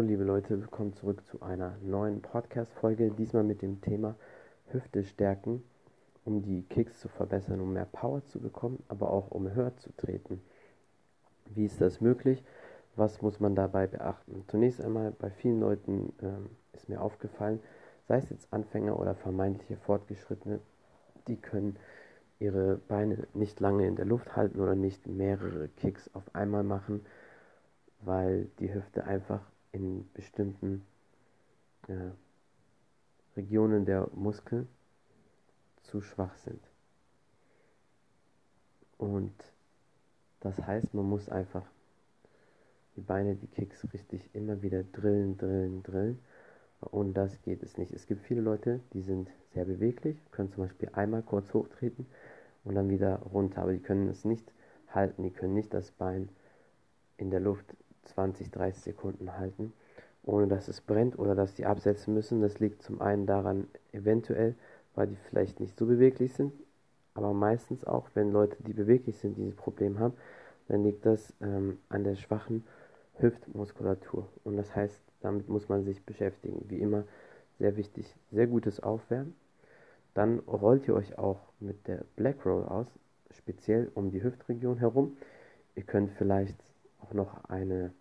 Hallo 0.00 0.08
liebe 0.08 0.24
Leute, 0.24 0.58
willkommen 0.58 0.94
zurück 0.94 1.26
zu 1.26 1.42
einer 1.42 1.76
neuen 1.82 2.22
Podcast-Folge, 2.22 3.10
diesmal 3.10 3.44
mit 3.44 3.60
dem 3.60 3.82
Thema 3.82 4.16
Hüfte 4.68 5.04
stärken, 5.04 5.62
um 6.24 6.40
die 6.40 6.62
Kicks 6.62 7.00
zu 7.00 7.08
verbessern, 7.08 7.60
um 7.60 7.74
mehr 7.74 7.84
Power 7.84 8.24
zu 8.24 8.40
bekommen, 8.40 8.82
aber 8.88 9.10
auch 9.10 9.30
um 9.30 9.52
höher 9.52 9.76
zu 9.76 9.94
treten. 9.98 10.40
Wie 11.54 11.66
ist 11.66 11.82
das 11.82 12.00
möglich? 12.00 12.42
Was 12.96 13.20
muss 13.20 13.40
man 13.40 13.54
dabei 13.54 13.86
beachten? 13.88 14.42
Zunächst 14.46 14.80
einmal, 14.80 15.10
bei 15.10 15.28
vielen 15.28 15.60
Leuten 15.60 16.14
ähm, 16.22 16.48
ist 16.72 16.88
mir 16.88 17.02
aufgefallen, 17.02 17.60
sei 18.08 18.16
es 18.16 18.30
jetzt 18.30 18.50
Anfänger 18.54 18.98
oder 18.98 19.14
vermeintliche 19.14 19.76
Fortgeschrittene, 19.76 20.60
die 21.28 21.36
können 21.36 21.76
ihre 22.38 22.76
Beine 22.88 23.26
nicht 23.34 23.60
lange 23.60 23.86
in 23.86 23.96
der 23.96 24.06
Luft 24.06 24.34
halten 24.34 24.60
oder 24.60 24.74
nicht 24.74 25.06
mehrere 25.06 25.68
Kicks 25.68 26.08
auf 26.14 26.34
einmal 26.34 26.62
machen, 26.62 27.04
weil 28.00 28.46
die 28.60 28.72
Hüfte 28.72 29.04
einfach 29.04 29.42
in 29.72 30.08
bestimmten 30.14 30.84
äh, 31.88 32.10
Regionen 33.36 33.84
der 33.84 34.08
Muskel 34.14 34.66
zu 35.82 36.00
schwach 36.00 36.36
sind. 36.38 36.60
Und 38.98 39.32
das 40.40 40.58
heißt, 40.58 40.94
man 40.94 41.08
muss 41.08 41.28
einfach 41.28 41.64
die 42.96 43.00
Beine, 43.00 43.34
die 43.34 43.46
Kicks 43.46 43.86
richtig 43.92 44.28
immer 44.34 44.62
wieder 44.62 44.82
drillen, 44.82 45.38
drillen, 45.38 45.82
drillen. 45.82 46.18
Und 46.80 47.14
das 47.14 47.40
geht 47.42 47.62
es 47.62 47.76
nicht. 47.76 47.92
Es 47.92 48.06
gibt 48.06 48.22
viele 48.22 48.40
Leute, 48.40 48.80
die 48.92 49.02
sind 49.02 49.30
sehr 49.52 49.64
beweglich, 49.64 50.18
können 50.30 50.50
zum 50.52 50.64
Beispiel 50.64 50.90
einmal 50.92 51.22
kurz 51.22 51.52
hochtreten 51.52 52.06
und 52.64 52.74
dann 52.74 52.88
wieder 52.88 53.16
runter, 53.32 53.62
aber 53.62 53.72
die 53.72 53.80
können 53.80 54.08
es 54.08 54.24
nicht 54.24 54.50
halten, 54.88 55.22
die 55.22 55.30
können 55.30 55.54
nicht 55.54 55.72
das 55.72 55.90
Bein 55.92 56.28
in 57.16 57.30
der 57.30 57.40
Luft 57.40 57.76
20, 58.10 58.50
30 58.50 58.82
Sekunden 58.82 59.36
halten, 59.38 59.72
ohne 60.22 60.46
dass 60.48 60.68
es 60.68 60.80
brennt 60.80 61.18
oder 61.18 61.34
dass 61.34 61.54
die 61.54 61.66
absetzen 61.66 62.14
müssen. 62.14 62.40
Das 62.40 62.60
liegt 62.60 62.82
zum 62.82 63.00
einen 63.00 63.26
daran, 63.26 63.68
eventuell, 63.92 64.54
weil 64.94 65.08
die 65.08 65.16
vielleicht 65.28 65.60
nicht 65.60 65.76
so 65.78 65.86
beweglich 65.86 66.34
sind, 66.34 66.52
aber 67.14 67.32
meistens 67.32 67.84
auch, 67.84 68.08
wenn 68.14 68.32
Leute, 68.32 68.56
die 68.62 68.72
beweglich 68.72 69.18
sind, 69.18 69.36
dieses 69.36 69.54
Problem 69.54 69.98
haben, 69.98 70.14
dann 70.68 70.84
liegt 70.84 71.04
das 71.04 71.34
ähm, 71.40 71.78
an 71.88 72.04
der 72.04 72.14
schwachen 72.14 72.64
Hüftmuskulatur. 73.18 74.28
Und 74.44 74.56
das 74.56 74.74
heißt, 74.74 75.02
damit 75.20 75.48
muss 75.48 75.68
man 75.68 75.84
sich 75.84 76.04
beschäftigen. 76.04 76.64
Wie 76.68 76.80
immer, 76.80 77.04
sehr 77.58 77.76
wichtig, 77.76 78.14
sehr 78.30 78.46
gutes 78.46 78.80
Aufwärmen. 78.80 79.34
Dann 80.14 80.38
rollt 80.40 80.88
ihr 80.88 80.94
euch 80.94 81.18
auch 81.18 81.40
mit 81.60 81.86
der 81.86 82.04
Black 82.16 82.44
Roll 82.46 82.64
aus, 82.64 82.86
speziell 83.30 83.90
um 83.94 84.10
die 84.10 84.22
Hüftregion 84.22 84.78
herum. 84.78 85.16
Ihr 85.76 85.84
könnt 85.84 86.10
vielleicht 86.12 86.56
auch 87.00 87.12
noch 87.12 87.44
eine, 87.44 87.92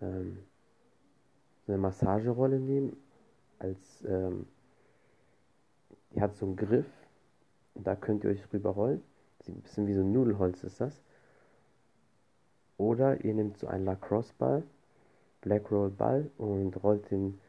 ähm, 0.00 0.38
eine 1.66 1.78
Massagerolle 1.78 2.58
nehmen, 2.58 2.96
als 3.58 4.04
ähm, 4.06 4.46
die 6.10 6.20
hat 6.20 6.36
so 6.36 6.46
einen 6.46 6.56
Griff 6.56 6.86
und 7.74 7.86
da 7.86 7.96
könnt 7.96 8.24
ihr 8.24 8.30
euch 8.30 8.52
rüber 8.52 8.70
rollen. 8.70 9.02
Sieht 9.40 9.56
ein 9.56 9.62
bisschen 9.62 9.86
wie 9.86 9.94
so 9.94 10.00
ein 10.00 10.12
Nudelholz 10.12 10.62
ist 10.64 10.80
das. 10.80 11.02
Oder 12.76 13.24
ihr 13.24 13.34
nehmt 13.34 13.58
so 13.58 13.66
einen 13.66 13.84
Lacrosse-Ball, 13.84 14.62
Black 15.40 15.70
Roll 15.70 15.90
Ball 15.90 16.30
und 16.38 16.82
rollt 16.82 17.10
den 17.10 17.40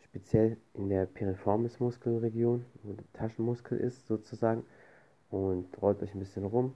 speziell 0.00 0.56
in 0.74 0.88
der 0.88 1.06
Piriformis 1.06 1.78
Muskelregion, 1.80 2.64
wo 2.82 2.92
der 2.92 3.12
Taschenmuskel 3.12 3.78
ist 3.78 4.06
sozusagen, 4.06 4.64
und 5.30 5.66
rollt 5.82 6.02
euch 6.02 6.14
ein 6.14 6.20
bisschen 6.20 6.44
rum 6.44 6.72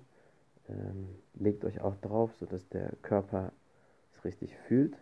ähm, 0.70 1.08
legt 1.34 1.64
euch 1.64 1.80
auch 1.80 1.96
drauf, 1.96 2.34
sodass 2.36 2.68
der 2.68 2.92
Körper 3.02 3.52
richtig 4.24 4.56
fühlt. 4.66 4.96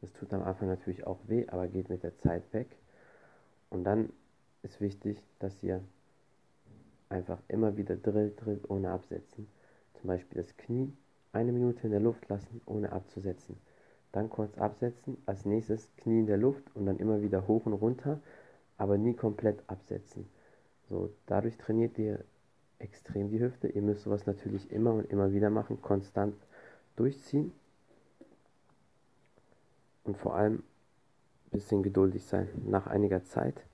Das 0.00 0.12
tut 0.14 0.32
am 0.32 0.42
Anfang 0.42 0.68
natürlich 0.68 1.06
auch 1.06 1.18
weh, 1.28 1.46
aber 1.48 1.68
geht 1.68 1.88
mit 1.88 2.02
der 2.02 2.16
Zeit 2.18 2.42
weg. 2.52 2.68
Und 3.70 3.84
dann 3.84 4.12
ist 4.62 4.80
wichtig, 4.80 5.22
dass 5.38 5.62
ihr 5.62 5.80
einfach 7.08 7.38
immer 7.48 7.76
wieder 7.76 7.96
drillt, 7.96 8.44
drillt, 8.44 8.68
ohne 8.68 8.90
absetzen. 8.90 9.46
Zum 10.00 10.08
Beispiel 10.08 10.42
das 10.42 10.56
Knie 10.56 10.92
eine 11.32 11.52
Minute 11.52 11.84
in 11.84 11.90
der 11.90 12.00
Luft 12.00 12.28
lassen, 12.28 12.60
ohne 12.66 12.92
abzusetzen. 12.92 13.56
Dann 14.10 14.28
kurz 14.28 14.58
absetzen, 14.58 15.16
als 15.24 15.44
nächstes 15.46 15.88
Knie 15.96 16.20
in 16.20 16.26
der 16.26 16.36
Luft 16.36 16.64
und 16.74 16.86
dann 16.86 16.98
immer 16.98 17.22
wieder 17.22 17.46
hoch 17.46 17.64
und 17.66 17.74
runter, 17.74 18.20
aber 18.76 18.98
nie 18.98 19.14
komplett 19.14 19.62
absetzen. 19.68 20.26
So, 20.88 21.10
dadurch 21.26 21.56
trainiert 21.56 21.98
ihr 21.98 22.24
extrem 22.78 23.30
die 23.30 23.40
Hüfte. 23.40 23.68
Ihr 23.68 23.82
müsst 23.82 24.02
sowas 24.02 24.26
natürlich 24.26 24.70
immer 24.70 24.92
und 24.92 25.10
immer 25.10 25.32
wieder 25.32 25.48
machen, 25.48 25.80
konstant 25.80 26.34
durchziehen. 26.96 27.52
Und 30.04 30.16
vor 30.16 30.34
allem 30.34 30.56
ein 31.46 31.50
bisschen 31.50 31.82
geduldig 31.82 32.24
sein. 32.24 32.48
Nach 32.66 32.86
einiger 32.86 33.24
Zeit 33.24 33.64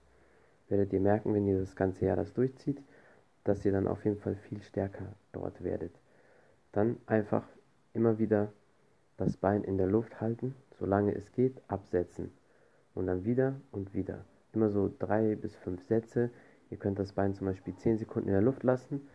werdet 0.69 0.93
ihr 0.93 1.01
merken, 1.01 1.35
wenn 1.35 1.47
ihr 1.47 1.59
das 1.59 1.77
ganze 1.77 2.05
Jahr 2.05 2.17
das 2.17 2.35
durchzieht, 2.35 2.83
dass 3.45 3.65
ihr 3.65 3.73
dann 3.73 3.87
auf 3.87 4.05
jeden 4.05 4.19
Fall 4.19 4.35
viel 4.35 4.63
stärker 4.63 5.15
dort 5.33 5.65
werdet. 5.65 5.93
Dann 6.73 6.99
einfach 7.07 7.47
immer 7.95 8.19
wieder 8.19 8.53
das 9.17 9.37
Bein 9.37 9.65
in 9.65 9.79
der 9.79 9.87
Luft 9.87 10.21
halten, 10.21 10.55
solange 10.79 11.15
es 11.15 11.33
geht, 11.33 11.63
absetzen. 11.69 12.31
Und 12.95 13.07
dann 13.07 13.25
wieder 13.25 13.61
und 13.71 13.95
wieder. 13.95 14.25
Immer 14.53 14.71
so 14.71 14.93
drei 14.99 15.35
bis 15.35 15.55
fünf 15.57 15.83
Sätze 15.87 16.31
Ihr 16.71 16.77
könnt 16.77 16.99
das 16.99 17.13
Bein 17.13 17.35
zum 17.35 17.47
Beispiel 17.47 17.75
10 17.75 17.99
Sekunden 17.99 18.29
in 18.29 18.35
der 18.35 18.43
Luft 18.43 18.63
lassen 18.63 19.09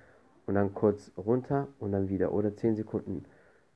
und 0.47 0.55
dann 0.55 0.73
kurz 0.73 1.11
runter 1.17 1.67
und 1.79 1.91
dann 1.91 2.09
wieder. 2.09 2.33
Oder 2.33 2.55
10 2.55 2.75
Sekunden 2.75 3.25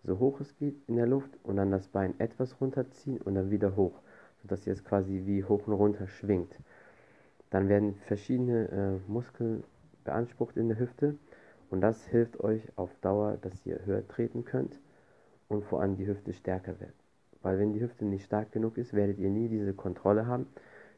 so 0.08 0.20
hoch 0.20 0.40
es 0.40 0.56
geht 0.58 0.76
in 0.88 0.96
der 0.96 1.06
Luft 1.06 1.30
und 1.44 1.58
dann 1.58 1.70
das 1.70 1.90
Bein 1.90 2.18
etwas 2.18 2.60
runterziehen 2.62 3.22
und 3.22 3.36
dann 3.36 3.52
wieder 3.52 3.76
hoch, 3.76 4.00
sodass 4.42 4.66
ihr 4.66 4.72
es 4.72 4.84
quasi 4.84 5.24
wie 5.26 5.44
hoch 5.44 5.68
und 5.68 5.74
runter 5.74 6.08
schwingt. 6.08 6.58
Dann 7.50 7.68
werden 7.68 7.96
verschiedene 8.08 8.70
äh, 8.70 9.12
Muskeln 9.12 9.64
beansprucht 10.06 10.56
in 10.56 10.70
der 10.70 10.80
Hüfte 10.80 11.16
und 11.70 11.82
das 11.82 12.06
hilft 12.06 12.40
euch 12.40 12.62
auf 12.78 12.90
Dauer, 13.02 13.38
dass 13.42 13.66
ihr 13.66 13.86
höher 13.86 14.08
treten 14.08 14.46
könnt 14.46 14.80
und 15.50 15.66
vor 15.66 15.82
allem 15.82 15.98
die 15.98 16.08
Hüfte 16.08 16.32
stärker 16.32 16.80
wird. 16.80 16.94
Weil 17.42 17.60
wenn 17.60 17.74
die 17.74 17.82
Hüfte 17.82 18.06
nicht 18.06 18.26
stark 18.26 18.54
genug 18.54 18.78
ist, 18.78 18.94
werdet 18.94 19.20
ihr 19.20 19.30
nie 19.30 19.50
diese 19.50 19.74
Kontrolle 19.74 20.26
haben 20.26 20.48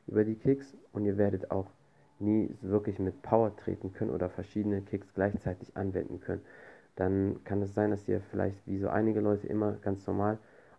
über 0.08 0.24
die 0.24 0.36
Kicks 0.36 0.78
und 0.94 1.06
ihr 1.06 1.18
werdet 1.18 1.50
auch 1.50 1.68
nie 2.20 2.56
wirklich 2.62 3.00
mit 3.00 3.24
Power 3.24 3.56
treten 3.56 3.92
können 3.92 4.12
oder 4.12 4.30
verschiedene 4.30 4.82
Kicks 4.82 5.14
gleichzeitig 5.16 5.76
anwenden 5.76 6.20
können, 6.20 6.42
dann 7.00 7.44
kann 7.46 7.62
es 7.62 7.74
sein, 7.74 7.92
dass 7.92 8.08
ihr 8.08 8.22
vielleicht 8.30 8.66
wie 8.68 8.78
so 8.78 8.90
einige 8.90 9.22
Leute 9.22 9.48
immer 9.48 9.74
ganz 9.82 10.06
normal 10.06 10.38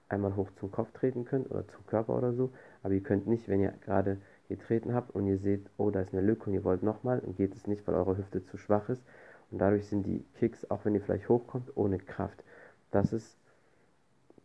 einmal 0.09 0.37
hoch 0.37 0.51
zum 0.57 0.71
Kopf 0.71 0.93
treten 0.93 1.25
könnt 1.25 1.51
oder 1.51 1.67
zum 1.69 1.87
Körper 1.87 2.17
oder 2.17 2.33
so, 2.33 2.51
aber 2.83 2.95
ihr 2.95 3.03
könnt 3.03 3.27
nicht, 3.27 3.49
wenn 3.49 3.61
ihr 3.61 3.73
gerade 3.85 4.19
getreten 4.49 4.93
habt 4.93 5.15
und 5.15 5.27
ihr 5.27 5.39
seht, 5.39 5.71
oh, 5.79 5.91
da 5.91 6.01
ist 6.01 6.13
eine 6.13 6.23
Lücke 6.23 6.51
und 6.51 6.55
ihr 6.55 6.65
wollt 6.65 6.83
nochmal, 6.83 7.21
dann 7.21 7.37
geht 7.37 7.55
es 7.55 7.67
nicht, 7.67 7.87
weil 7.87 7.95
eure 7.95 8.19
Hüfte 8.19 8.45
zu 8.45 8.59
schwach 8.59 8.89
ist 8.89 9.03
und 9.51 9.59
dadurch 9.59 9.87
sind 9.87 10.05
die 10.05 10.25
Kicks, 10.39 10.71
auch 10.71 10.85
wenn 10.85 10.95
ihr 10.95 11.01
vielleicht 11.01 11.29
hochkommt, 11.29 11.75
ohne 11.77 11.99
Kraft. 11.99 12.45
Das 12.91 13.13
ist 13.13 13.39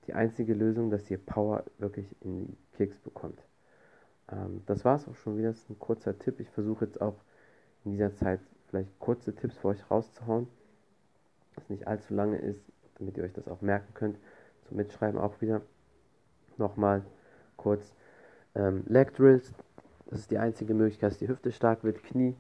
die 0.07 0.13
einzige 0.13 0.53
Lösung, 0.53 0.91
dass 0.91 1.09
ihr 1.09 1.17
Power 1.17 1.63
wirklich 1.79 2.15
in 2.21 2.47
die 2.47 2.57
Kicks 2.77 2.99
bekommt. 2.99 3.41
Ähm, 4.31 4.61
das 4.65 4.85
war 4.85 4.95
es 4.95 5.07
auch 5.07 5.15
schon 5.15 5.37
wieder. 5.37 5.49
Das 5.49 5.57
ist 5.57 5.69
ein 5.69 5.79
kurzer 5.79 6.17
Tipp. 6.17 6.39
Ich 6.39 6.49
versuche 6.49 6.85
jetzt 6.85 7.01
auch 7.01 7.15
in 7.83 7.91
dieser 7.91 8.13
Zeit 8.15 8.39
vielleicht 8.69 8.97
kurze 8.99 9.33
Tipps 9.35 9.57
für 9.57 9.69
euch 9.69 9.91
rauszuhauen, 9.91 10.47
was 11.55 11.69
nicht 11.69 11.88
allzu 11.88 12.13
lange 12.13 12.38
ist, 12.38 12.61
damit 12.97 13.17
ihr 13.17 13.23
euch 13.23 13.33
das 13.33 13.47
auch 13.47 13.61
merken 13.61 13.93
könnt. 13.93 14.17
Zum 14.67 14.77
Mitschreiben 14.77 15.19
auch 15.19 15.41
wieder. 15.41 15.61
Nochmal 16.57 17.03
kurz. 17.57 17.93
Ähm, 18.55 18.83
Leg 18.88 19.13
Drills, 19.13 19.53
das 20.07 20.19
ist 20.19 20.31
die 20.31 20.38
einzige 20.38 20.73
Möglichkeit, 20.73 21.11
dass 21.11 21.17
die 21.19 21.27
Hüfte 21.27 21.51
stark 21.51 21.83
wird. 21.83 22.03
Knie, 22.03 22.35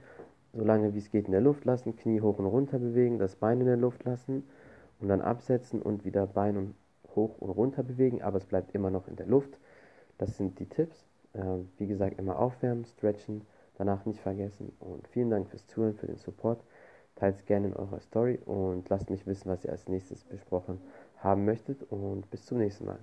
so 0.53 0.63
lange 0.63 0.93
wie 0.93 0.99
es 0.99 1.11
geht 1.11 1.25
in 1.25 1.31
der 1.31 1.41
Luft 1.41 1.65
lassen. 1.65 1.95
Knie 1.95 2.21
hoch 2.21 2.39
und 2.39 2.45
runter 2.45 2.79
bewegen, 2.79 3.19
das 3.19 3.35
Bein 3.35 3.59
in 3.59 3.67
der 3.67 3.77
Luft 3.77 4.05
lassen 4.05 4.43
und 4.99 5.09
dann 5.09 5.21
absetzen 5.21 5.81
und 5.81 6.05
wieder 6.05 6.25
Bein 6.27 6.57
und 6.57 6.75
hoch 7.15 7.37
und 7.39 7.49
runter 7.49 7.83
bewegen, 7.83 8.21
aber 8.21 8.37
es 8.37 8.45
bleibt 8.45 8.73
immer 8.73 8.89
noch 8.89 9.07
in 9.07 9.15
der 9.15 9.27
Luft. 9.27 9.57
Das 10.17 10.37
sind 10.37 10.59
die 10.59 10.67
Tipps. 10.67 11.05
Äh, 11.33 11.41
wie 11.77 11.87
gesagt, 11.87 12.17
immer 12.19 12.39
aufwärmen, 12.39 12.85
stretchen, 12.85 13.41
danach 13.77 14.05
nicht 14.05 14.21
vergessen. 14.21 14.71
Und 14.79 15.07
vielen 15.09 15.29
Dank 15.29 15.49
fürs 15.49 15.67
Zuhören, 15.67 15.95
für 15.95 16.07
den 16.07 16.17
Support. 16.17 16.63
Teilt 17.15 17.37
es 17.37 17.45
gerne 17.45 17.67
in 17.67 17.75
eurer 17.75 17.99
Story 18.01 18.39
und 18.45 18.89
lasst 18.89 19.09
mich 19.09 19.25
wissen, 19.25 19.49
was 19.49 19.63
ihr 19.63 19.71
als 19.71 19.87
nächstes 19.87 20.23
besprochen 20.23 20.79
haben 21.19 21.45
möchtet. 21.45 21.83
Und 21.89 22.29
bis 22.29 22.45
zum 22.45 22.57
nächsten 22.57 22.85
Mal. 22.85 22.99